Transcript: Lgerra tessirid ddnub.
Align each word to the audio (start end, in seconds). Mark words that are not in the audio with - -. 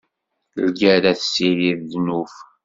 Lgerra 0.65 1.11
tessirid 1.19 1.79
ddnub. 1.89 2.31